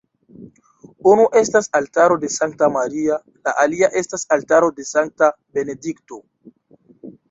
Unu 1.11 1.27
estas 1.41 1.69
altaro 1.81 2.17
de 2.25 2.31
Sankta 2.37 2.71
Maria, 2.79 3.21
la 3.45 3.55
alia 3.67 3.93
estas 4.05 4.29
altaro 4.41 4.75
de 4.81 4.91
Sankta 4.97 5.35
Benedikto. 5.57 6.25